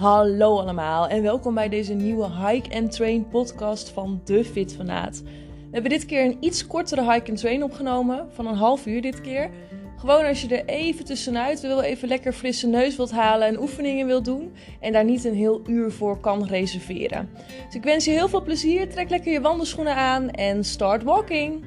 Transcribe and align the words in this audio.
Hallo 0.00 0.58
allemaal 0.58 1.08
en 1.08 1.22
welkom 1.22 1.54
bij 1.54 1.68
deze 1.68 1.92
nieuwe 1.92 2.30
Hike 2.30 2.76
and 2.76 2.92
Train 2.92 3.28
podcast 3.28 3.88
van 3.88 4.20
De 4.24 4.44
Fit 4.44 4.74
Fanaat. 4.74 5.22
We 5.22 5.68
hebben 5.70 5.90
dit 5.90 6.06
keer 6.06 6.24
een 6.24 6.36
iets 6.40 6.66
kortere 6.66 7.12
Hike 7.12 7.30
and 7.30 7.38
Train 7.38 7.62
opgenomen, 7.62 8.26
van 8.32 8.46
een 8.46 8.54
half 8.54 8.86
uur 8.86 9.02
dit 9.02 9.20
keer. 9.20 9.50
Gewoon 9.96 10.24
als 10.24 10.42
je 10.42 10.56
er 10.56 10.64
even 10.64 11.04
tussenuit 11.04 11.60
wil, 11.60 11.80
even 11.80 12.08
lekker 12.08 12.32
frisse 12.32 12.66
neus 12.66 12.96
wilt 12.96 13.10
halen 13.10 13.48
en 13.48 13.60
oefeningen 13.60 14.06
wilt 14.06 14.24
doen 14.24 14.52
en 14.80 14.92
daar 14.92 15.04
niet 15.04 15.24
een 15.24 15.34
heel 15.34 15.62
uur 15.66 15.90
voor 15.90 16.20
kan 16.20 16.44
reserveren. 16.44 17.28
Dus 17.64 17.74
ik 17.74 17.84
wens 17.84 18.04
je 18.04 18.10
heel 18.10 18.28
veel 18.28 18.42
plezier, 18.42 18.88
trek 18.88 19.10
lekker 19.10 19.32
je 19.32 19.40
wandelschoenen 19.40 19.96
aan 19.96 20.30
en 20.30 20.64
start 20.64 21.02
walking! 21.02 21.64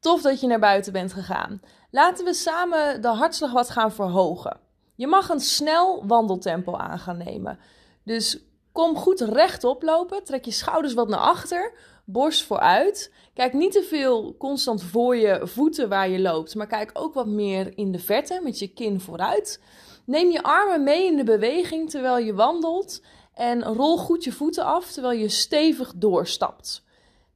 Tof 0.00 0.22
dat 0.22 0.40
je 0.40 0.46
naar 0.46 0.58
buiten 0.58 0.92
bent 0.92 1.12
gegaan. 1.12 1.60
Laten 1.90 2.24
we 2.24 2.34
samen 2.34 3.02
de 3.02 3.08
hartslag 3.08 3.52
wat 3.52 3.70
gaan 3.70 3.92
verhogen. 3.92 4.60
Je 4.94 5.06
mag 5.06 5.28
een 5.28 5.40
snel 5.40 6.06
wandeltempo 6.06 6.76
aan 6.76 6.98
gaan 6.98 7.16
nemen. 7.16 7.58
Dus 8.04 8.38
kom 8.72 8.96
goed 8.96 9.20
rechtop 9.20 9.82
lopen. 9.82 10.24
Trek 10.24 10.44
je 10.44 10.50
schouders 10.50 10.94
wat 10.94 11.08
naar 11.08 11.18
achter. 11.18 11.72
Borst 12.04 12.42
vooruit. 12.42 13.12
Kijk 13.34 13.52
niet 13.52 13.72
te 13.72 13.82
veel 13.82 14.36
constant 14.36 14.82
voor 14.82 15.16
je 15.16 15.40
voeten 15.42 15.88
waar 15.88 16.08
je 16.08 16.20
loopt. 16.20 16.54
Maar 16.54 16.66
kijk 16.66 16.90
ook 16.92 17.14
wat 17.14 17.26
meer 17.26 17.78
in 17.78 17.92
de 17.92 17.98
verte 17.98 18.40
met 18.42 18.58
je 18.58 18.68
kin 18.68 19.00
vooruit. 19.00 19.62
Neem 20.06 20.30
je 20.30 20.42
armen 20.42 20.82
mee 20.82 21.06
in 21.06 21.16
de 21.16 21.24
beweging 21.24 21.90
terwijl 21.90 22.18
je 22.18 22.34
wandelt. 22.34 23.02
En 23.34 23.64
rol 23.64 23.96
goed 23.96 24.24
je 24.24 24.32
voeten 24.32 24.64
af 24.64 24.92
terwijl 24.92 25.18
je 25.18 25.28
stevig 25.28 25.92
doorstapt. 25.96 26.86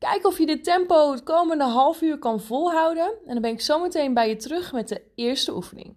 Kijk 0.03 0.27
of 0.27 0.39
je 0.39 0.47
dit 0.47 0.65
tempo 0.65 1.11
het 1.11 1.23
komende 1.23 1.65
half 1.65 2.01
uur 2.03 2.19
kan 2.19 2.41
volhouden. 2.41 3.13
En 3.27 3.33
dan 3.33 3.43
ben 3.43 3.51
ik 3.51 3.61
zo 3.61 3.81
meteen 3.81 4.15
bij 4.15 4.29
je 4.29 4.37
terug 4.37 4.73
met 4.73 4.89
de 4.89 5.03
eerste 5.15 5.55
oefening. 5.55 5.97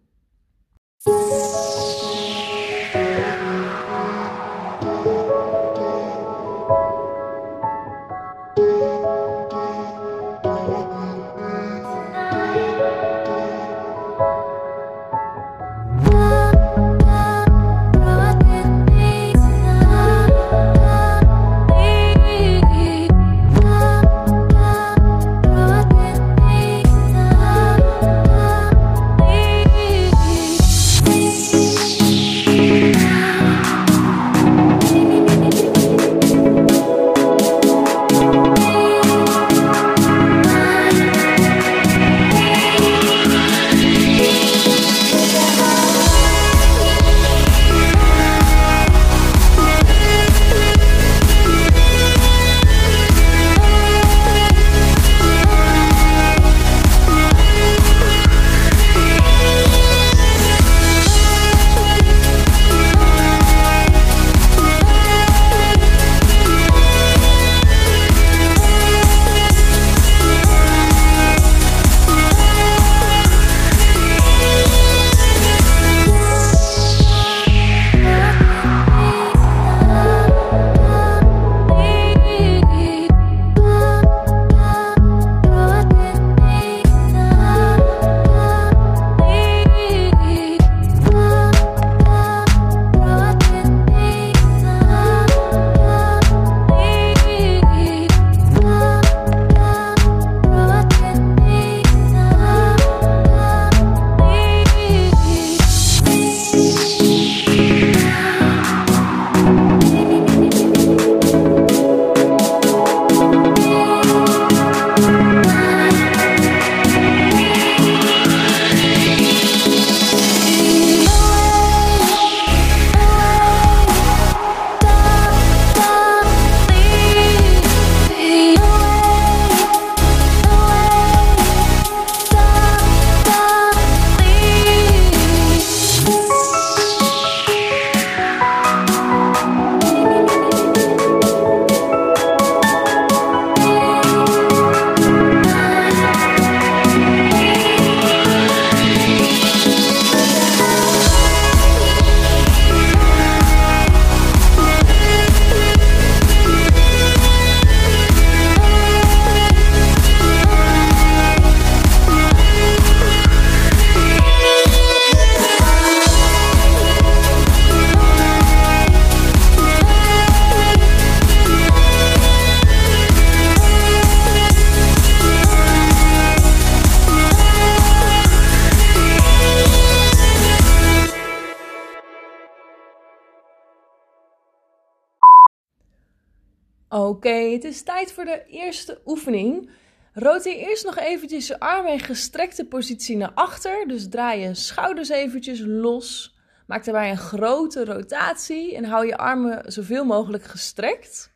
Oké, 186.95 187.29
het 187.29 187.63
is 187.63 187.83
tijd 187.83 188.13
voor 188.13 188.25
de 188.25 188.43
eerste 188.47 189.01
oefening. 189.05 189.69
Roteer 190.13 190.55
eerst 190.55 190.85
nog 190.85 190.97
eventjes 190.97 191.47
je 191.47 191.59
armen 191.59 191.91
in 191.91 191.99
gestrekte 191.99 192.65
positie 192.65 193.17
naar 193.17 193.31
achter. 193.33 193.87
Dus 193.87 194.09
draai 194.09 194.41
je 194.41 194.53
schouders 194.53 195.09
eventjes 195.09 195.59
los. 195.65 196.35
Maak 196.67 196.85
daarbij 196.85 197.09
een 197.09 197.17
grote 197.17 197.85
rotatie 197.85 198.75
en 198.75 198.85
hou 198.85 199.07
je 199.07 199.17
armen 199.17 199.71
zoveel 199.71 200.05
mogelijk 200.05 200.43
gestrekt. 200.43 201.33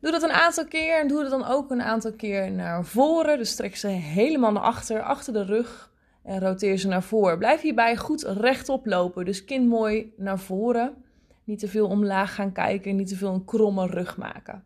Doe 0.00 0.10
dat 0.10 0.22
een 0.22 0.32
aantal 0.32 0.66
keer 0.66 1.00
en 1.00 1.08
doe 1.08 1.22
dat 1.22 1.30
dan 1.30 1.46
ook 1.46 1.70
een 1.70 1.82
aantal 1.82 2.12
keer 2.12 2.50
naar 2.50 2.84
voren. 2.84 3.38
Dus 3.38 3.56
trek 3.56 3.76
ze 3.76 3.88
helemaal 3.88 4.52
naar 4.52 4.62
achter, 4.62 5.02
achter 5.02 5.32
de 5.32 5.44
rug 5.44 5.92
en 6.22 6.40
roteer 6.40 6.76
ze 6.76 6.88
naar 6.88 7.02
voren. 7.02 7.38
Blijf 7.38 7.60
hierbij 7.60 7.96
goed 7.96 8.22
rechtop 8.22 8.86
lopen, 8.86 9.24
dus 9.24 9.44
kin 9.44 9.68
mooi 9.68 10.12
naar 10.16 10.38
voren. 10.38 11.04
Niet 11.46 11.58
te 11.58 11.68
veel 11.68 11.86
omlaag 11.86 12.34
gaan 12.34 12.52
kijken, 12.52 12.96
niet 12.96 13.08
te 13.08 13.16
veel 13.16 13.32
een 13.32 13.44
kromme 13.44 13.86
rug 13.86 14.16
maken. 14.16 14.64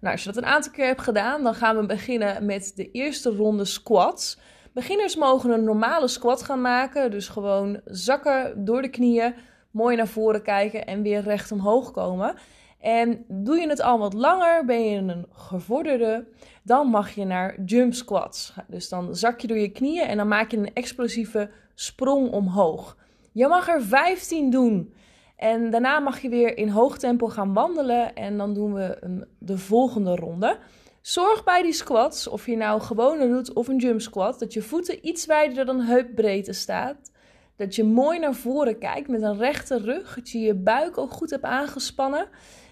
Nou, 0.00 0.12
als 0.12 0.24
je 0.24 0.32
dat 0.32 0.42
een 0.42 0.48
aantal 0.48 0.72
keer 0.72 0.86
hebt 0.86 1.00
gedaan, 1.00 1.42
dan 1.42 1.54
gaan 1.54 1.76
we 1.76 1.86
beginnen 1.86 2.46
met 2.46 2.72
de 2.74 2.90
eerste 2.90 3.30
ronde 3.30 3.64
squats. 3.64 4.38
Beginners 4.72 5.16
mogen 5.16 5.50
een 5.50 5.64
normale 5.64 6.08
squat 6.08 6.42
gaan 6.42 6.60
maken, 6.60 7.10
dus 7.10 7.28
gewoon 7.28 7.80
zakken 7.84 8.64
door 8.64 8.82
de 8.82 8.88
knieën, 8.88 9.34
mooi 9.70 9.96
naar 9.96 10.08
voren 10.08 10.42
kijken 10.42 10.86
en 10.86 11.02
weer 11.02 11.20
recht 11.20 11.52
omhoog 11.52 11.90
komen. 11.90 12.34
En 12.80 13.24
doe 13.28 13.56
je 13.58 13.68
het 13.68 13.82
al 13.82 13.98
wat 13.98 14.12
langer, 14.12 14.64
ben 14.64 14.84
je 14.84 14.96
een 14.96 15.26
gevorderde, 15.32 16.28
dan 16.62 16.86
mag 16.86 17.10
je 17.10 17.24
naar 17.24 17.62
jump 17.64 17.94
squats. 17.94 18.54
Dus 18.68 18.88
dan 18.88 19.16
zak 19.16 19.40
je 19.40 19.46
door 19.46 19.58
je 19.58 19.72
knieën 19.72 20.06
en 20.06 20.16
dan 20.16 20.28
maak 20.28 20.50
je 20.50 20.56
een 20.56 20.74
explosieve 20.74 21.50
sprong 21.74 22.30
omhoog. 22.30 22.96
Je 23.32 23.48
mag 23.48 23.68
er 23.68 23.82
15 23.82 24.50
doen. 24.50 24.92
En 25.38 25.70
daarna 25.70 25.98
mag 25.98 26.20
je 26.20 26.28
weer 26.28 26.56
in 26.56 26.68
hoog 26.68 26.98
tempo 26.98 27.26
gaan 27.26 27.52
wandelen 27.52 28.14
en 28.14 28.36
dan 28.36 28.54
doen 28.54 28.74
we 28.74 29.16
de 29.38 29.58
volgende 29.58 30.16
ronde. 30.16 30.58
Zorg 31.00 31.44
bij 31.44 31.62
die 31.62 31.72
squats, 31.72 32.28
of 32.28 32.46
je 32.46 32.56
nou 32.56 32.80
gewone 32.80 33.28
doet 33.28 33.52
of 33.52 33.68
een 33.68 33.76
jump 33.76 34.00
squat, 34.00 34.38
dat 34.38 34.52
je 34.52 34.62
voeten 34.62 35.06
iets 35.06 35.26
wijder 35.26 35.64
dan 35.64 35.80
heupbreedte 35.80 36.52
staat. 36.52 37.12
Dat 37.56 37.74
je 37.74 37.84
mooi 37.84 38.18
naar 38.18 38.34
voren 38.34 38.78
kijkt 38.78 39.08
met 39.08 39.22
een 39.22 39.38
rechte 39.38 39.78
rug, 39.78 40.14
dat 40.14 40.30
je 40.30 40.38
je 40.38 40.54
buik 40.54 40.98
ook 40.98 41.10
goed 41.10 41.30
hebt 41.30 41.44
aangespannen 41.44 42.28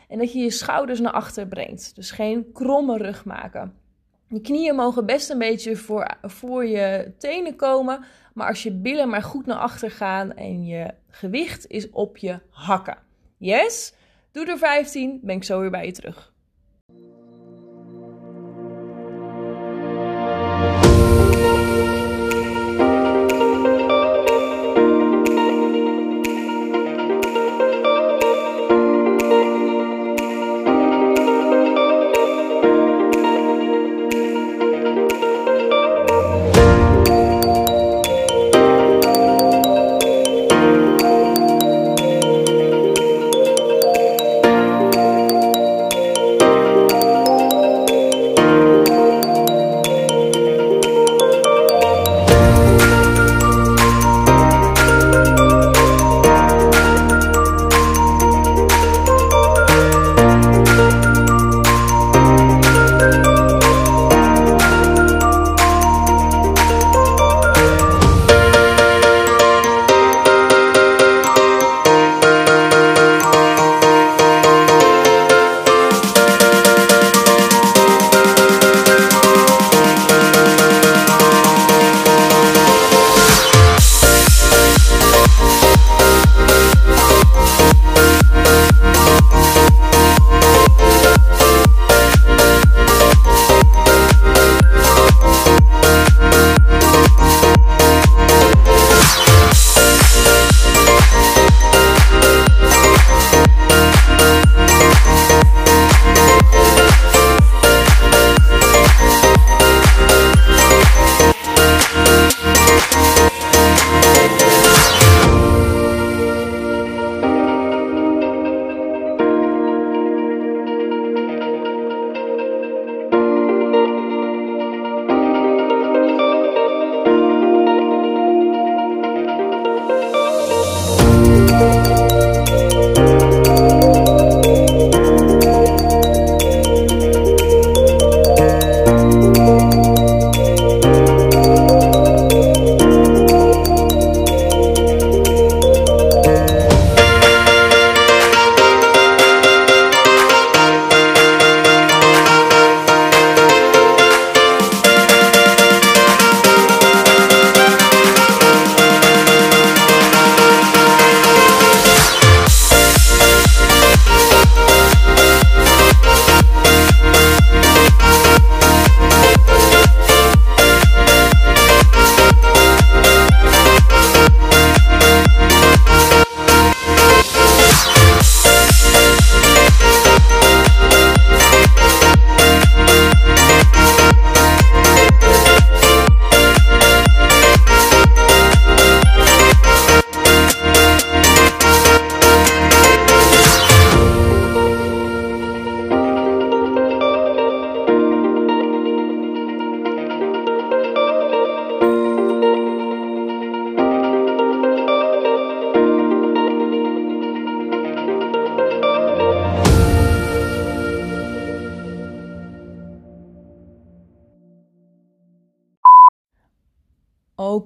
en 0.09 0.19
dat 0.19 0.33
je 0.33 0.39
je 0.39 0.51
schouders 0.51 1.01
naar 1.01 1.13
achter 1.13 1.47
brengt. 1.47 1.95
Dus 1.95 2.11
geen 2.11 2.53
kromme 2.53 2.97
rug 2.97 3.25
maken. 3.25 3.75
Je 4.29 4.41
knieën 4.41 4.75
mogen 4.75 5.07
best 5.07 5.31
een 5.31 5.39
beetje 5.39 5.77
voor, 5.77 6.17
voor 6.23 6.67
je 6.67 7.13
tenen 7.19 7.57
komen. 7.57 8.05
Maar 8.35 8.49
als 8.49 8.63
je 8.63 8.73
billen 8.73 9.09
maar 9.09 9.23
goed 9.23 9.47
naar 9.47 9.59
achter 9.59 9.91
gaan 9.91 10.35
en 10.35 10.65
je 10.65 10.95
gewicht 11.11 11.67
is 11.67 11.91
op 11.91 12.17
je 12.17 12.41
hakken. 12.51 12.99
Yes? 13.37 13.95
Doe 14.33 14.47
er 14.47 14.59
15, 14.59 15.21
ben 15.23 15.37
ik 15.37 15.45
zo 15.45 15.61
weer 15.61 15.71
bij 15.71 15.87
je 15.87 15.93
terug. 15.93 16.35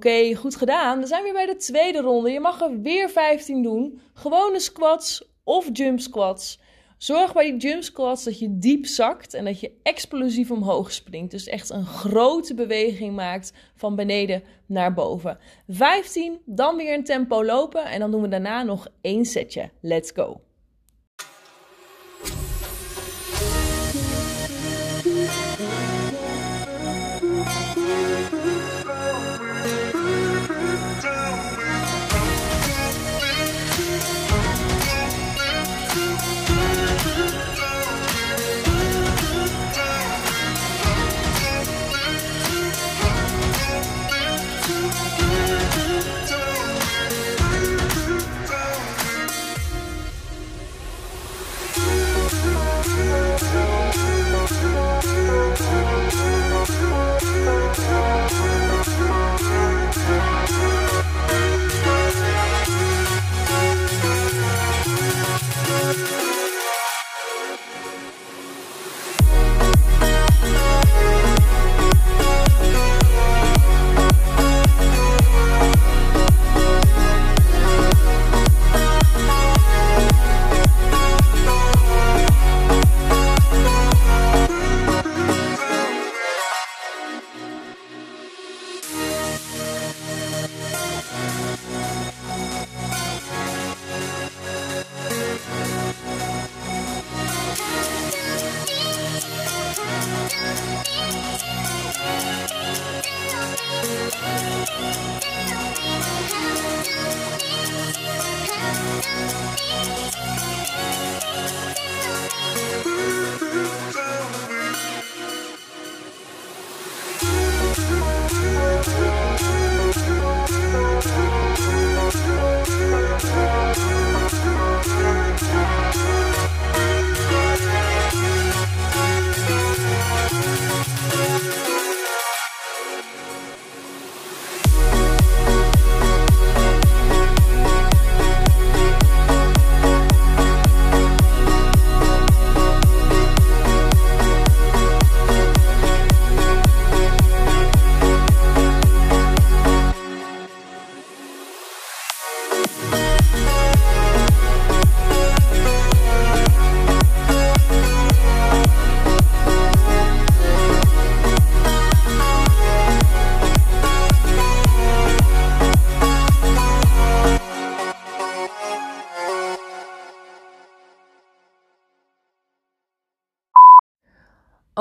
Oké, 0.01 0.35
goed 0.35 0.55
gedaan. 0.55 0.99
We 0.99 1.05
zijn 1.05 1.23
weer 1.23 1.33
bij 1.33 1.45
de 1.45 1.55
tweede 1.55 2.01
ronde. 2.01 2.31
Je 2.31 2.39
mag 2.39 2.61
er 2.61 2.81
weer 2.81 3.09
15 3.09 3.63
doen. 3.63 4.01
Gewone 4.13 4.59
squats 4.59 5.27
of 5.43 5.69
jump 5.73 5.99
squats. 5.99 6.59
Zorg 6.97 7.33
bij 7.33 7.51
die 7.51 7.69
jump 7.69 7.83
squats 7.83 8.23
dat 8.23 8.39
je 8.39 8.57
diep 8.57 8.85
zakt 8.85 9.33
en 9.33 9.45
dat 9.45 9.59
je 9.59 9.71
explosief 9.83 10.51
omhoog 10.51 10.91
springt. 10.91 11.31
Dus 11.31 11.47
echt 11.47 11.69
een 11.69 11.85
grote 11.85 12.53
beweging 12.53 13.15
maakt 13.15 13.53
van 13.75 13.95
beneden 13.95 14.43
naar 14.65 14.93
boven. 14.93 15.37
15, 15.67 16.41
dan 16.45 16.75
weer 16.75 16.93
een 16.93 17.03
tempo 17.03 17.43
lopen 17.43 17.85
en 17.85 17.99
dan 17.99 18.11
doen 18.11 18.21
we 18.21 18.27
daarna 18.27 18.63
nog 18.63 18.87
één 19.01 19.25
setje. 19.25 19.69
Let's 19.81 20.11
go! 20.11 20.50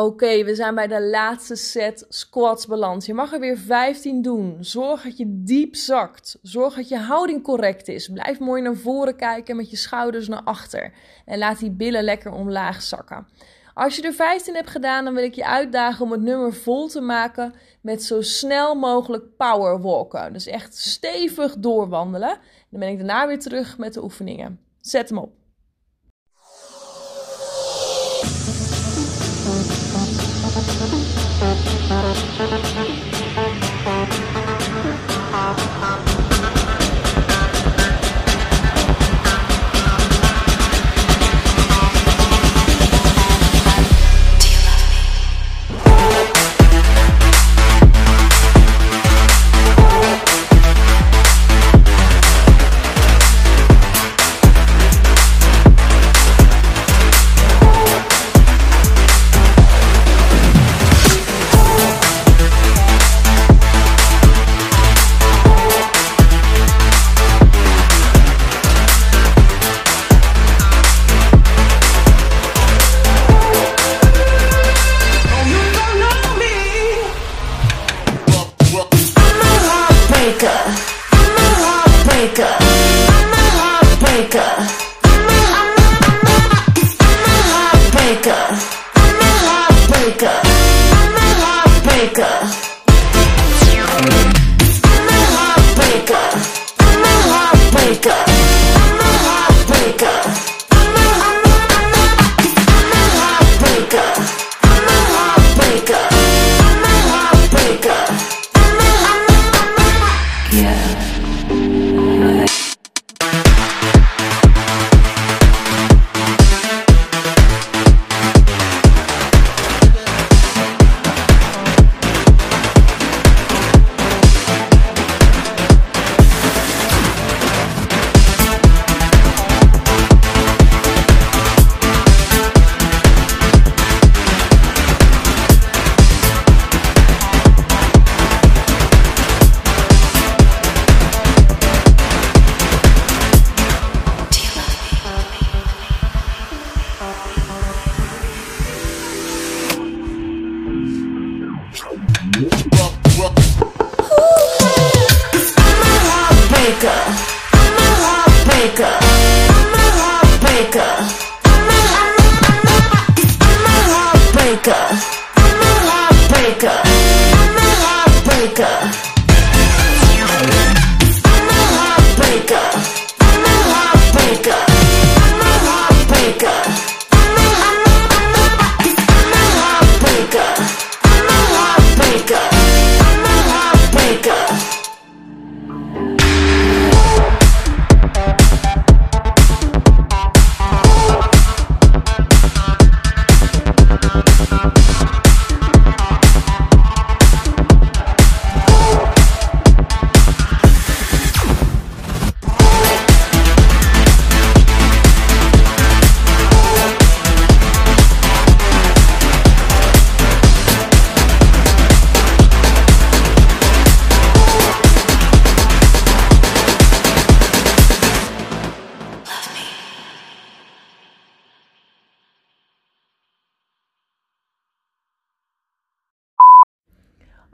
Oké, 0.04 0.44
we 0.44 0.54
zijn 0.54 0.74
bij 0.74 0.86
de 0.86 1.02
laatste 1.02 1.54
set 1.56 2.04
squats 2.08 2.66
balans. 2.66 3.06
Je 3.06 3.14
mag 3.14 3.32
er 3.32 3.40
weer 3.40 3.58
15 3.58 4.22
doen. 4.22 4.56
Zorg 4.60 5.02
dat 5.02 5.16
je 5.16 5.24
diep 5.28 5.74
zakt. 5.76 6.38
Zorg 6.42 6.74
dat 6.74 6.88
je 6.88 6.98
houding 6.98 7.42
correct 7.42 7.88
is. 7.88 8.08
Blijf 8.08 8.38
mooi 8.38 8.62
naar 8.62 8.76
voren 8.76 9.16
kijken 9.16 9.56
met 9.56 9.70
je 9.70 9.76
schouders 9.76 10.28
naar 10.28 10.42
achter. 10.42 10.92
En 11.24 11.38
laat 11.38 11.58
die 11.58 11.70
billen 11.70 12.04
lekker 12.04 12.32
omlaag 12.32 12.82
zakken. 12.82 13.26
Als 13.74 13.96
je 13.96 14.02
er 14.02 14.12
15 14.12 14.54
hebt 14.54 14.70
gedaan, 14.70 15.04
dan 15.04 15.14
wil 15.14 15.24
ik 15.24 15.34
je 15.34 15.46
uitdagen 15.46 16.04
om 16.04 16.12
het 16.12 16.22
nummer 16.22 16.54
vol 16.54 16.88
te 16.88 17.00
maken 17.00 17.54
met 17.80 18.02
zo 18.02 18.22
snel 18.22 18.74
mogelijk 18.74 19.36
power 19.36 19.80
walken. 19.80 20.32
Dus 20.32 20.46
echt 20.46 20.76
stevig 20.76 21.54
doorwandelen. 21.58 22.38
Dan 22.70 22.80
ben 22.80 22.88
ik 22.88 22.96
daarna 22.96 23.26
weer 23.26 23.40
terug 23.40 23.78
met 23.78 23.94
de 23.94 24.02
oefeningen. 24.02 24.60
Zet 24.80 25.08
hem 25.08 25.18
op. 25.18 25.39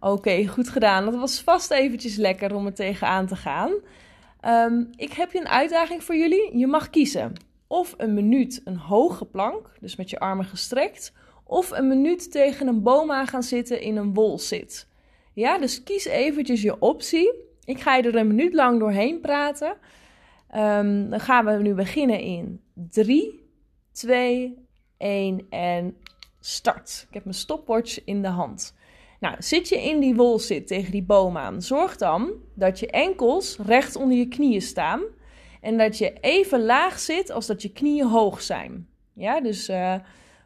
Oké, 0.00 0.46
goed 0.46 0.68
gedaan. 0.68 1.04
Dat 1.04 1.14
was 1.14 1.40
vast 1.40 1.70
eventjes 1.70 2.16
lekker 2.16 2.54
om 2.54 2.66
er 2.66 2.74
tegenaan 2.74 3.26
te 3.26 3.37
gaan. 3.37 3.72
Ehm, 4.40 4.85
ik 4.96 5.12
heb 5.12 5.32
hier 5.32 5.40
een 5.40 5.48
uitdaging 5.48 6.04
voor 6.04 6.16
jullie. 6.16 6.59
Je 6.59 6.66
mag 6.66 6.90
kiezen 6.90 7.32
of 7.66 7.94
een 7.96 8.14
minuut 8.14 8.61
een 8.64 8.76
hoge 8.76 9.24
plank, 9.24 9.72
dus 9.80 9.96
met 9.96 10.11
je 10.11 10.18
armen 10.18 10.44
gestrekt, 10.44 11.12
of 11.44 11.70
een 11.70 11.88
minuut 11.88 12.30
tegen 12.32 12.66
een 12.66 12.82
boom 12.82 13.12
aan 13.12 13.26
gaan 13.26 13.42
zitten 13.42 13.80
in 13.80 13.96
een 13.96 14.14
wolzit. 14.14 14.88
Ja, 15.32 15.59
dus 15.59 15.82
kies 15.82 16.04
eventjes 16.04 16.62
je 16.62 16.78
optie. 16.78 17.35
Ik 17.64 17.80
ga 17.80 17.96
je 17.96 18.02
er 18.02 18.16
een 18.16 18.26
minuut 18.26 18.54
lang 18.54 18.78
doorheen 18.78 19.20
praten. 19.20 19.76
Ehm, 20.48 21.09
dan 21.09 21.20
gaan 21.20 21.44
we 21.44 21.52
nu 21.52 21.74
beginnen 21.74 22.20
in 22.20 22.61
3, 22.74 23.48
2, 23.92 24.66
1 24.98 25.46
en 25.50 25.96
start. 26.40 27.04
Ik 27.09 27.14
heb 27.14 27.24
mijn 27.24 27.37
stopwatch 27.37 28.04
in 28.04 28.22
de 28.22 28.28
hand. 28.28 28.74
Nou, 29.20 29.35
zit 29.38 29.68
je 29.68 29.83
in 29.83 30.00
die 30.00 30.14
wolzit 30.14 30.66
tegen 30.66 30.92
die 30.92 31.02
boom 31.02 31.37
aan, 31.37 31.62
zorg 31.62 31.96
dan 31.96 32.31
dat 32.55 32.79
je 32.79 32.90
enkels 32.90 33.59
recht 33.59 33.96
onder 33.96 34.16
je 34.16 34.29
knieën 34.29 34.62
staan. 34.62 35.02
En 35.61 35.79
dat 35.79 35.98
je 35.98 36.12
even 36.20 36.64
laag 36.64 36.98
zit 36.98 37.31
als 37.31 37.46
dat 37.46 37.62
je 37.62 37.72
knieën 37.72 38.07
hoog 38.07 38.42
zijn. 38.42 38.88
Ja, 39.12 39.40
dus 39.40 39.68
uh, 39.68 39.94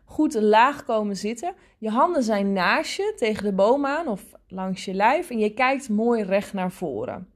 goed 0.04 0.34
laag 0.34 0.84
komen 0.84 1.16
zitten. 1.16 1.54
Je 1.78 1.90
handen 1.90 2.22
zijn 2.22 2.52
naast 2.52 2.96
je 2.96 3.12
tegen 3.16 3.44
de 3.44 3.52
boom 3.52 3.86
aan 3.86 4.08
of 4.08 4.22
langs 4.48 4.84
je 4.84 4.94
lijf 4.94 5.30
en 5.30 5.38
je 5.38 5.54
kijkt 5.54 5.88
mooi 5.88 6.22
recht 6.22 6.52
naar 6.52 6.72
voren. 6.72 7.28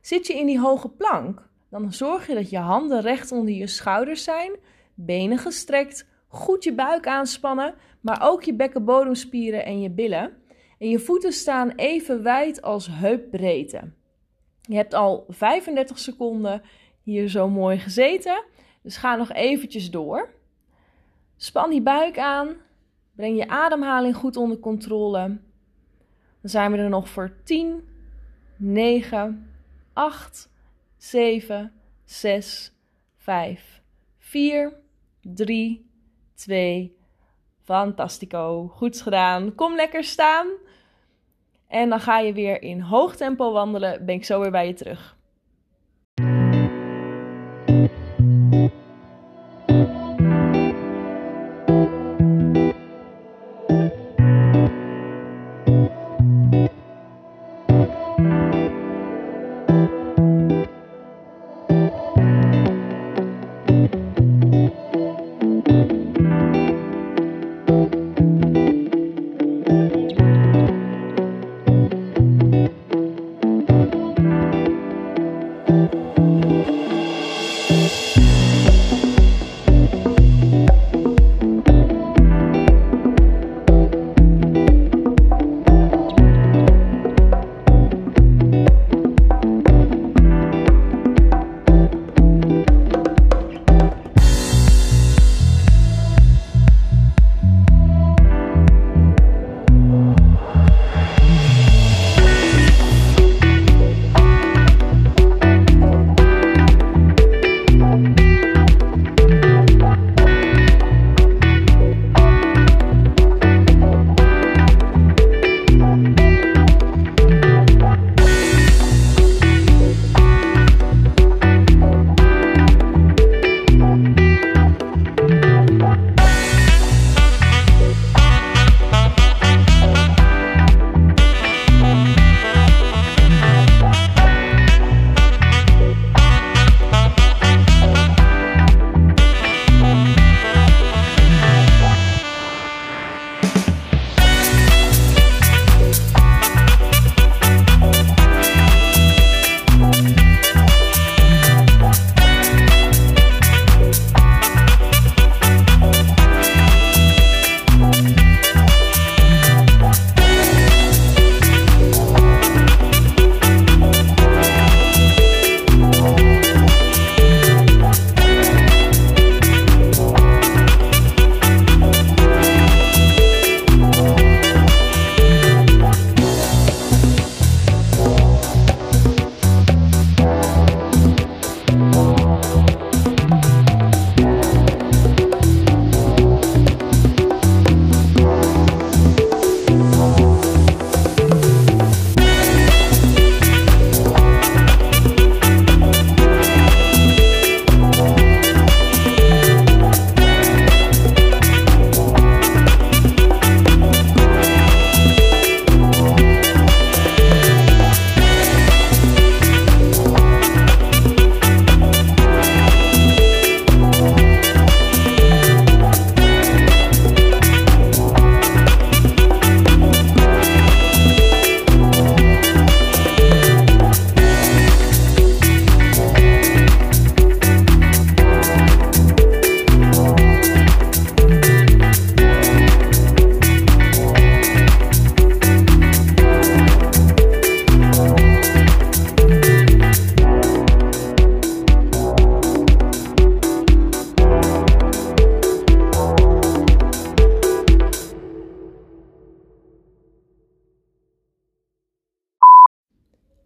Zit 0.00 0.26
je 0.26 0.38
in 0.38 0.46
die 0.46 0.60
hoge 0.60 0.88
plank, 0.88 1.48
dan 1.70 1.92
zorg 1.92 2.26
je 2.26 2.34
dat 2.34 2.50
je 2.50 2.58
handen 2.58 3.00
recht 3.00 3.32
onder 3.32 3.54
je 3.54 3.66
schouders 3.66 4.24
zijn, 4.24 4.56
benen 4.94 5.38
gestrekt, 5.38 6.06
goed 6.28 6.64
je 6.64 6.74
buik 6.74 7.06
aanspannen, 7.06 7.74
maar 8.00 8.20
ook 8.22 8.42
je 8.42 8.54
bekkenbodemspieren 8.54 9.64
en 9.64 9.80
je 9.80 9.90
billen. 9.90 10.32
En 10.80 10.88
je 10.88 10.98
voeten 10.98 11.32
staan 11.32 11.70
even 11.70 12.22
wijd 12.22 12.62
als 12.62 12.88
heupbreedte. 12.90 13.92
Je 14.60 14.74
hebt 14.74 14.94
al 14.94 15.24
35 15.28 15.98
seconden 15.98 16.62
hier 17.02 17.28
zo 17.28 17.48
mooi 17.48 17.78
gezeten. 17.78 18.44
Dus 18.82 18.96
ga 18.96 19.16
nog 19.16 19.32
eventjes 19.32 19.90
door. 19.90 20.30
Span 21.36 21.70
die 21.70 21.82
buik 21.82 22.18
aan. 22.18 22.56
Breng 23.14 23.36
je 23.36 23.48
ademhaling 23.48 24.16
goed 24.16 24.36
onder 24.36 24.58
controle. 24.58 25.38
Dan 26.40 26.50
zijn 26.50 26.72
we 26.72 26.78
er 26.78 26.88
nog 26.88 27.08
voor 27.08 27.36
10, 27.44 27.88
9, 28.56 29.50
8, 29.92 30.50
7, 30.96 31.72
6, 32.04 32.72
5, 33.16 33.82
4, 34.18 34.76
3, 35.20 35.90
2, 36.34 36.96
Fantastico. 37.62 38.68
Goed 38.68 39.00
gedaan. 39.00 39.54
Kom 39.54 39.74
lekker 39.74 40.04
staan. 40.04 40.46
En 41.70 41.88
dan 41.88 42.00
ga 42.00 42.18
je 42.18 42.32
weer 42.32 42.62
in 42.62 42.80
hoog 42.80 43.16
tempo 43.16 43.52
wandelen. 43.52 44.04
Ben 44.04 44.14
ik 44.14 44.24
zo 44.24 44.40
weer 44.40 44.50
bij 44.50 44.66
je 44.66 44.72
terug. 44.72 45.16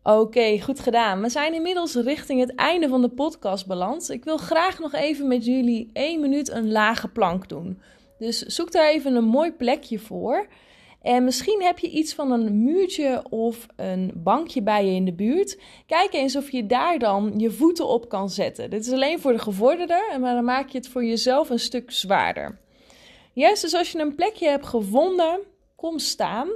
Oké, 0.07 0.61
goed 0.61 0.81
gedaan. 0.81 1.21
We 1.21 1.29
zijn 1.29 1.55
inmiddels 1.55 1.95
richting 1.95 2.41
het 2.41 2.55
einde 2.55 2.89
van 2.89 3.03
de 3.03 3.09
podcast 3.09 3.67
beland. 3.67 4.11
Ik 4.11 4.25
wil 4.25 4.37
graag 4.37 4.79
nog 4.79 4.93
even 4.93 5.29
met 5.29 5.45
jullie 5.45 5.91
één 5.93 6.21
minuut 6.21 6.51
een 6.51 6.73
lage 6.73 7.09
plank 7.09 7.49
doen. 7.49 7.81
Dus 8.19 8.39
zoek 8.39 8.73
daar 8.73 8.89
even 8.89 9.15
een 9.15 9.25
mooi 9.25 9.53
plekje 9.53 9.99
voor. 9.99 10.47
En 11.03 11.25
misschien 11.25 11.63
heb 11.63 11.79
je 11.79 11.91
iets 11.91 12.15
van 12.15 12.31
een 12.31 12.63
muurtje 12.63 13.25
of 13.31 13.67
een 13.77 14.13
bankje 14.15 14.63
bij 14.63 14.87
je 14.87 14.95
in 14.95 15.05
de 15.05 15.15
buurt. 15.15 15.61
Kijk 15.87 16.13
eens 16.13 16.37
of 16.37 16.51
je 16.51 16.67
daar 16.67 16.99
dan 16.99 17.35
je 17.37 17.51
voeten 17.51 17.89
op 17.89 18.09
kan 18.09 18.31
zetten. 18.31 18.71
Dit 18.71 18.87
is 18.87 18.93
alleen 18.93 19.21
voor 19.21 19.33
de 19.33 19.39
gevorderden, 19.39 20.21
maar 20.21 20.35
dan 20.35 20.45
maak 20.45 20.69
je 20.69 20.79
het 20.79 20.89
voor 20.89 21.05
jezelf 21.05 21.51
een 21.51 21.59
stuk 21.59 21.91
zwaarder. 21.91 22.59
Yes, 23.33 23.61
dus 23.61 23.75
als 23.75 23.93
je 23.93 23.99
een 23.99 24.15
plekje 24.15 24.49
hebt 24.49 24.67
gevonden, 24.67 25.39
kom 25.77 25.99
staan. 25.99 26.49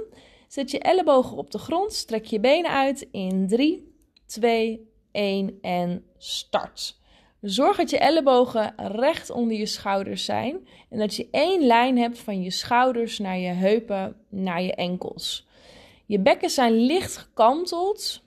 Zet 0.49 0.71
je 0.71 0.79
ellebogen 0.79 1.37
op 1.37 1.51
de 1.51 1.57
grond, 1.57 1.93
strek 1.93 2.25
je 2.25 2.39
benen 2.39 2.71
uit 2.71 3.07
in 3.11 3.47
3, 3.47 3.93
2, 4.25 4.91
1 5.11 5.57
en 5.61 6.05
start. 6.17 6.99
Zorg 7.41 7.77
dat 7.77 7.89
je 7.89 7.97
ellebogen 7.97 8.73
recht 8.77 9.29
onder 9.29 9.57
je 9.57 9.65
schouders 9.65 10.25
zijn 10.25 10.67
en 10.89 10.99
dat 10.99 11.15
je 11.15 11.27
één 11.31 11.65
lijn 11.65 11.97
hebt 11.97 12.19
van 12.19 12.41
je 12.41 12.51
schouders 12.51 13.19
naar 13.19 13.37
je 13.37 13.47
heupen, 13.47 14.15
naar 14.29 14.61
je 14.61 14.75
enkels. 14.75 15.47
Je 16.05 16.19
bekken 16.19 16.49
zijn 16.49 16.73
licht 16.73 17.17
gekanteld, 17.17 18.23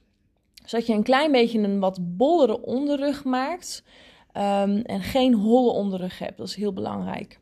zodat 0.65 0.87
je 0.87 0.93
een 0.93 1.03
klein 1.03 1.33
beetje 1.33 1.59
een 1.59 1.81
wat 1.81 2.17
bollere 2.17 2.63
onderrug 2.63 3.25
maakt 3.25 3.85
um, 4.37 4.83
en 4.83 5.01
geen 5.01 5.35
holle 5.35 5.73
onderrug 5.73 6.19
hebt. 6.19 6.39
Dat 6.39 6.49
is 6.49 6.55
heel 6.55 6.73
belangrijk. 6.73 7.41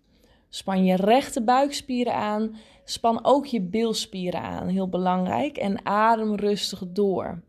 Span 0.50 0.84
je 0.84 0.96
rechte 0.96 1.42
buikspieren 1.42 2.14
aan, 2.14 2.56
span 2.84 3.24
ook 3.24 3.46
je 3.46 3.60
bilspieren 3.60 4.42
aan, 4.42 4.68
heel 4.68 4.88
belangrijk. 4.88 5.56
En 5.56 5.86
adem 5.86 6.34
rustig 6.34 6.82
door. 6.88 7.42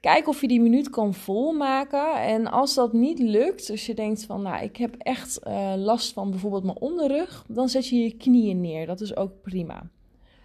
Kijk 0.00 0.28
of 0.28 0.40
je 0.40 0.48
die 0.48 0.60
minuut 0.60 0.90
kan 0.90 1.14
volmaken. 1.14 2.22
En 2.22 2.46
als 2.46 2.74
dat 2.74 2.92
niet 2.92 3.18
lukt, 3.18 3.70
als 3.70 3.86
je 3.86 3.94
denkt 3.94 4.24
van, 4.24 4.42
nou, 4.42 4.62
ik 4.62 4.76
heb 4.76 4.94
echt 4.98 5.40
uh, 5.46 5.74
last 5.76 6.12
van 6.12 6.30
bijvoorbeeld 6.30 6.64
mijn 6.64 6.80
onderrug, 6.80 7.44
dan 7.48 7.68
zet 7.68 7.88
je 7.88 7.96
je 7.96 8.16
knieën 8.16 8.60
neer. 8.60 8.86
Dat 8.86 9.00
is 9.00 9.16
ook 9.16 9.40
prima. 9.42 9.90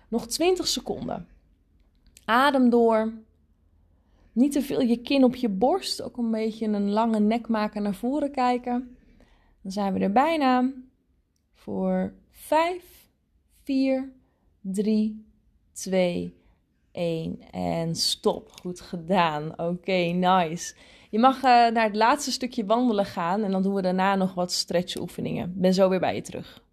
Nog 0.10 0.28
20 0.28 0.68
seconden. 0.68 1.28
Adem 2.26 2.70
door. 2.70 3.13
Niet 4.32 4.52
te 4.52 4.62
veel 4.62 4.82
je 4.82 4.98
kin 4.98 5.24
op 5.24 5.36
je 5.36 5.50
borst. 5.50 6.02
Ook 6.02 6.18
een 6.18 6.32
beetje 6.32 6.66
een 6.66 6.90
lange 6.90 7.20
nek 7.20 7.48
maken 7.48 7.84
naar 7.84 7.96
voren 7.96 8.32
kijken. 8.32 8.98
Dan 9.62 9.72
zijn 9.72 9.94
we 9.94 10.00
er 10.00 10.12
bijna. 10.12 10.72
Voor 11.67 12.13
5, 12.32 13.10
4, 13.63 14.12
3, 14.62 15.25
2, 15.73 16.34
1 16.91 17.41
en 17.51 17.95
stop. 17.95 18.51
Goed 18.62 18.82
gedaan. 18.82 19.60
Oké, 19.60 19.91
nice. 19.91 20.75
Je 21.10 21.19
mag 21.19 21.36
uh, 21.36 21.41
naar 21.43 21.84
het 21.84 21.95
laatste 21.95 22.32
stukje 22.32 22.65
wandelen 22.65 23.06
gaan 23.06 23.43
en 23.43 23.51
dan 23.51 23.63
doen 23.63 23.73
we 23.73 23.82
daarna 23.82 24.15
nog 24.15 24.34
wat 24.34 24.51
stretchoefeningen. 24.51 25.53
Ben 25.56 25.73
zo 25.73 25.89
weer 25.89 25.99
bij 25.99 26.15
je 26.15 26.21
terug. 26.21 26.63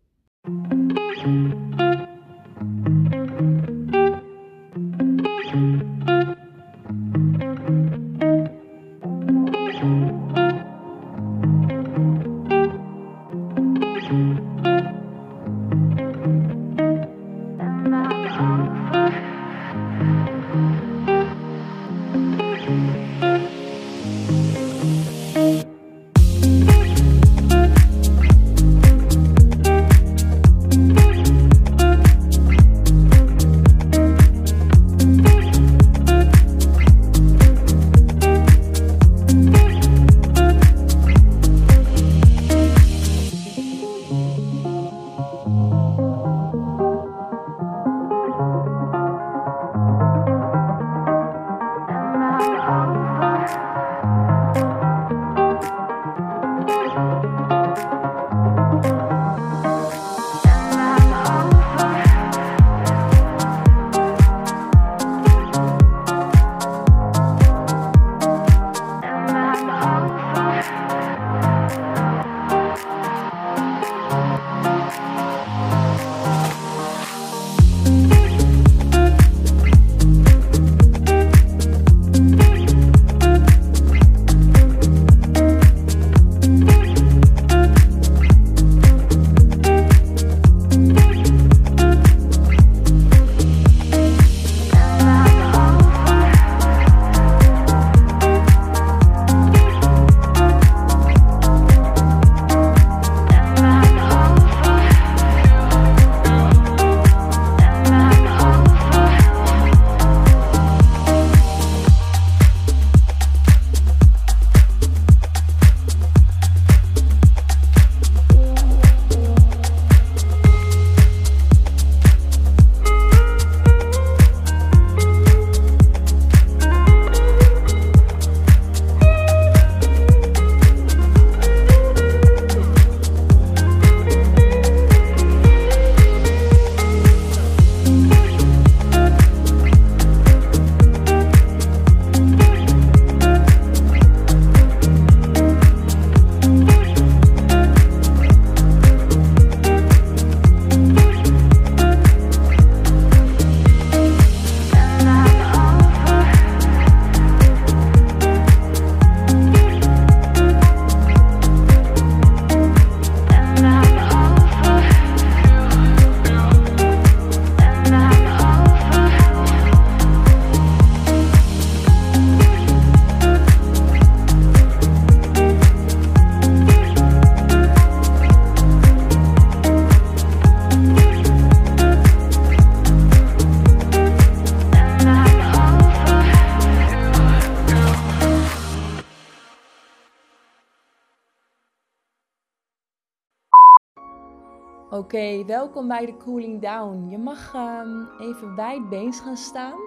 Oké, 194.94 195.44
welkom 195.44 195.88
bij 195.88 196.06
de 196.06 196.16
cooling 196.16 196.60
down. 196.60 197.06
Je 197.10 197.18
mag 197.18 197.54
um, 197.54 198.08
even 198.20 198.54
wijdbeens 198.54 199.20
gaan 199.20 199.36
staan. 199.36 199.78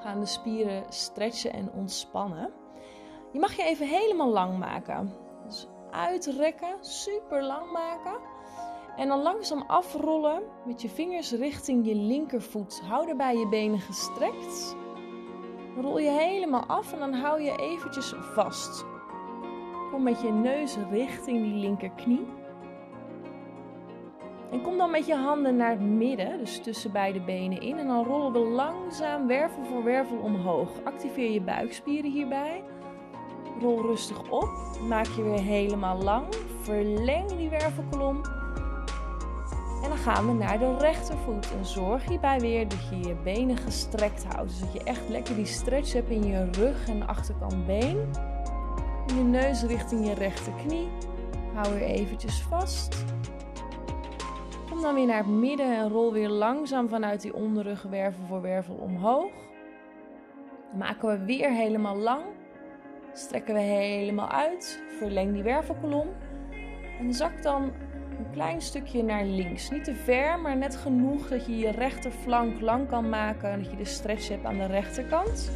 gaan 0.00 0.20
de 0.20 0.26
spieren 0.26 0.84
stretchen 0.88 1.52
en 1.52 1.70
ontspannen. 1.72 2.52
Je 3.32 3.38
mag 3.38 3.52
je 3.52 3.62
even 3.62 3.88
helemaal 3.88 4.30
lang 4.30 4.58
maken. 4.58 5.12
Dus 5.46 5.68
uitrekken, 5.90 6.76
super 6.80 7.42
lang 7.42 7.72
maken. 7.72 8.20
En 8.96 9.08
dan 9.08 9.22
langzaam 9.22 9.64
afrollen 9.66 10.42
met 10.66 10.82
je 10.82 10.88
vingers 10.88 11.32
richting 11.32 11.86
je 11.86 11.94
linkervoet. 11.94 12.82
Hou 12.88 13.06
daarbij 13.06 13.36
je 13.36 13.48
benen 13.48 13.80
gestrekt. 13.80 14.76
Rol 15.80 15.98
je 15.98 16.10
helemaal 16.10 16.66
af 16.66 16.92
en 16.92 16.98
dan 16.98 17.12
hou 17.12 17.42
je 17.42 17.56
eventjes 17.56 18.14
vast. 18.34 18.84
Kom 19.90 20.02
met 20.02 20.20
je 20.20 20.30
neus 20.30 20.76
richting 20.90 21.42
die 21.42 21.54
linkerknie. 21.54 22.43
En 24.54 24.62
kom 24.62 24.76
dan 24.76 24.90
met 24.90 25.06
je 25.06 25.14
handen 25.14 25.56
naar 25.56 25.70
het 25.70 25.80
midden, 25.80 26.38
dus 26.38 26.58
tussen 26.58 26.92
beide 26.92 27.20
benen 27.20 27.60
in. 27.60 27.78
En 27.78 27.86
dan 27.86 28.04
rollen 28.04 28.32
we 28.32 28.38
langzaam 28.38 29.26
wervel 29.26 29.64
voor 29.64 29.84
wervel 29.84 30.16
omhoog. 30.16 30.68
Activeer 30.84 31.30
je 31.30 31.40
buikspieren 31.40 32.10
hierbij. 32.10 32.62
Rol 33.60 33.82
rustig 33.82 34.30
op. 34.30 34.48
Maak 34.88 35.06
je 35.06 35.22
weer 35.22 35.40
helemaal 35.40 36.02
lang. 36.02 36.26
Verleng 36.60 37.28
die 37.36 37.48
wervelkolom. 37.48 38.24
En 39.82 39.88
dan 39.88 39.98
gaan 39.98 40.26
we 40.26 40.32
naar 40.32 40.58
de 40.58 40.76
rechtervoet. 40.76 41.52
En 41.58 41.64
zorg 41.64 42.08
hierbij 42.08 42.40
weer 42.40 42.68
dat 42.68 42.88
je 42.90 43.08
je 43.08 43.14
benen 43.14 43.56
gestrekt 43.56 44.24
houdt. 44.24 44.50
Dus 44.50 44.60
dat 44.60 44.72
je 44.72 44.84
echt 44.84 45.08
lekker 45.08 45.34
die 45.34 45.46
stretch 45.46 45.92
hebt 45.92 46.10
in 46.10 46.24
je 46.24 46.50
rug 46.50 46.88
en 46.88 47.06
achterkant 47.06 47.66
been. 47.66 48.10
Je 49.06 49.22
neus 49.22 49.62
richting 49.62 50.06
je 50.06 50.14
rechterknie. 50.14 50.88
Hou 51.54 51.74
weer 51.74 51.88
eventjes 51.88 52.42
vast. 52.42 53.04
Kom 54.74 54.82
dan 54.82 54.94
weer 54.94 55.06
naar 55.06 55.16
het 55.16 55.26
midden 55.26 55.76
en 55.76 55.88
rol 55.88 56.12
weer 56.12 56.28
langzaam 56.28 56.88
vanuit 56.88 57.20
die 57.20 57.34
onderrug 57.34 57.82
wervel 57.82 58.24
voor 58.26 58.40
wervel 58.40 58.74
omhoog. 58.74 59.32
Maken 60.76 61.08
we 61.08 61.24
weer 61.24 61.50
helemaal 61.50 61.96
lang. 61.96 62.22
Strekken 63.12 63.54
we 63.54 63.60
helemaal 63.60 64.28
uit. 64.28 64.82
Verleng 64.98 65.32
die 65.32 65.42
wervelkolom. 65.42 66.08
En 66.98 67.14
zak 67.14 67.42
dan 67.42 67.62
een 68.18 68.30
klein 68.32 68.60
stukje 68.60 69.02
naar 69.02 69.24
links. 69.24 69.70
Niet 69.70 69.84
te 69.84 69.94
ver, 69.94 70.38
maar 70.38 70.56
net 70.56 70.76
genoeg 70.76 71.28
dat 71.28 71.46
je 71.46 71.58
je 71.58 71.70
rechterflank 71.70 72.60
lang 72.60 72.88
kan 72.88 73.08
maken. 73.08 73.50
En 73.50 73.62
dat 73.62 73.70
je 73.70 73.76
de 73.76 73.84
stretch 73.84 74.28
hebt 74.28 74.44
aan 74.44 74.58
de 74.58 74.66
rechterkant. 74.66 75.50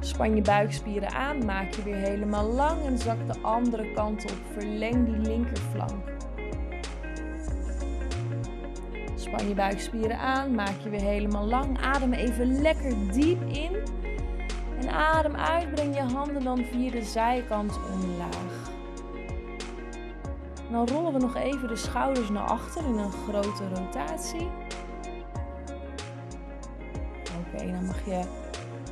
Span 0.00 0.34
je 0.34 0.42
buikspieren 0.42 1.10
aan, 1.10 1.44
maak 1.44 1.72
je 1.72 1.82
weer 1.82 1.94
helemaal 1.94 2.52
lang 2.52 2.84
en 2.86 2.98
zak 2.98 3.26
de 3.26 3.40
andere 3.40 3.92
kant 3.92 4.24
op. 4.24 4.38
Verleng 4.52 5.06
die 5.06 5.18
linkerflank. 5.18 6.13
Span 9.24 9.48
je 9.48 9.54
buikspieren 9.54 10.18
aan, 10.18 10.54
maak 10.54 10.80
je 10.82 10.88
weer 10.88 11.00
helemaal 11.00 11.46
lang. 11.46 11.78
Adem 11.80 12.12
even 12.12 12.60
lekker 12.60 13.12
diep 13.12 13.42
in. 13.42 13.76
En 14.80 14.90
adem 14.90 15.36
uit, 15.36 15.74
breng 15.74 15.94
je 15.94 16.02
handen 16.02 16.44
dan 16.44 16.64
via 16.64 16.90
de 16.90 17.02
zijkant 17.02 17.78
omlaag. 17.92 18.70
dan 20.70 20.88
rollen 20.88 21.12
we 21.12 21.18
nog 21.18 21.36
even 21.36 21.68
de 21.68 21.76
schouders 21.76 22.28
naar 22.28 22.46
achter 22.48 22.84
in 22.84 22.98
een 22.98 23.12
grote 23.12 23.68
rotatie. 23.74 24.48
Oké, 27.38 27.72
dan 27.72 27.84
mag 27.86 28.04
je 28.04 28.22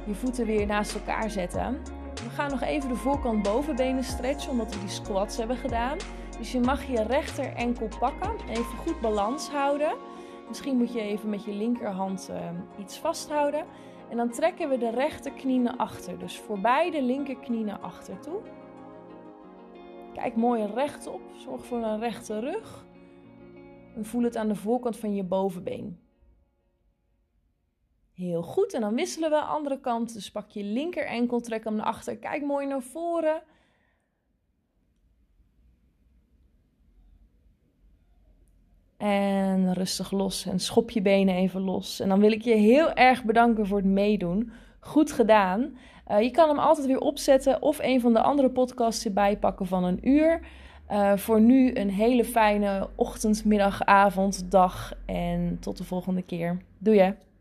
je 0.04 0.14
voeten 0.14 0.46
weer 0.46 0.66
naast 0.66 0.94
elkaar 0.94 1.30
zetten. 1.30 1.82
We 2.14 2.30
gaan 2.30 2.50
nog 2.50 2.62
even 2.62 2.88
de 2.88 2.96
voorkant 2.96 3.42
bovenbenen 3.42 4.04
stretchen, 4.04 4.50
omdat 4.50 4.74
we 4.74 4.80
die 4.80 4.88
squats 4.88 5.36
hebben 5.36 5.56
gedaan. 5.56 5.96
Dus 6.38 6.52
je 6.52 6.60
mag 6.60 6.84
je 6.84 7.02
rechter 7.02 7.52
enkel 7.54 7.88
pakken, 7.98 8.32
even 8.48 8.76
goed 8.84 9.00
balans 9.00 9.48
houden. 9.50 10.10
Misschien 10.52 10.76
moet 10.76 10.92
je 10.92 11.00
even 11.00 11.28
met 11.28 11.44
je 11.44 11.52
linkerhand 11.52 12.28
uh, 12.30 12.50
iets 12.78 12.98
vasthouden. 12.98 13.66
En 14.10 14.16
dan 14.16 14.30
trekken 14.30 14.68
we 14.68 14.78
de 14.78 14.90
rechterknie 14.90 15.58
naar 15.58 15.76
achter. 15.76 16.18
Dus 16.18 16.38
voorbij 16.38 16.90
de 16.90 17.02
linkerknie 17.02 17.64
naar 17.64 17.78
achter 17.78 18.18
toe. 18.20 18.40
Kijk 20.14 20.36
mooi 20.36 20.66
rechtop. 20.66 21.20
Zorg 21.36 21.66
voor 21.66 21.78
een 21.78 21.98
rechte 21.98 22.38
rug. 22.38 22.86
En 23.94 24.04
voel 24.04 24.22
het 24.22 24.36
aan 24.36 24.48
de 24.48 24.54
voorkant 24.54 24.96
van 24.96 25.14
je 25.14 25.24
bovenbeen. 25.24 26.00
Heel 28.12 28.42
goed. 28.42 28.74
En 28.74 28.80
dan 28.80 28.94
wisselen 28.94 29.30
we 29.30 29.40
andere 29.40 29.80
kant. 29.80 30.14
Dus 30.14 30.30
pak 30.30 30.50
je 30.50 30.64
linker 30.64 31.06
enkel, 31.06 31.40
trek 31.40 31.64
hem 31.64 31.74
naar 31.74 31.86
achter. 31.86 32.16
Kijk 32.16 32.42
mooi 32.42 32.66
naar 32.66 32.82
voren. 32.82 33.42
En 39.02 39.74
rustig 39.74 40.10
los 40.10 40.46
en 40.46 40.58
schop 40.58 40.90
je 40.90 41.02
benen 41.02 41.34
even 41.34 41.60
los. 41.60 42.00
En 42.00 42.08
dan 42.08 42.20
wil 42.20 42.32
ik 42.32 42.42
je 42.42 42.54
heel 42.54 42.92
erg 42.92 43.24
bedanken 43.24 43.66
voor 43.66 43.76
het 43.76 43.86
meedoen. 43.86 44.52
Goed 44.80 45.12
gedaan. 45.12 45.76
Uh, 46.10 46.20
je 46.20 46.30
kan 46.30 46.48
hem 46.48 46.58
altijd 46.58 46.86
weer 46.86 46.98
opzetten 46.98 47.62
of 47.62 47.78
een 47.78 48.00
van 48.00 48.12
de 48.12 48.22
andere 48.22 48.50
podcasts 48.50 49.04
erbij 49.04 49.36
pakken 49.36 49.66
van 49.66 49.84
een 49.84 50.08
uur. 50.08 50.40
Uh, 50.90 51.16
voor 51.16 51.40
nu 51.40 51.74
een 51.74 51.90
hele 51.90 52.24
fijne 52.24 52.88
ochtend, 52.94 53.44
middag, 53.44 53.84
avond, 53.84 54.50
dag 54.50 54.92
en 55.06 55.56
tot 55.60 55.78
de 55.78 55.84
volgende 55.84 56.22
keer. 56.22 56.62
Doei 56.78 56.96
je. 56.96 57.31